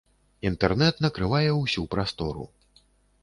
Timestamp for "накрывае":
1.05-1.51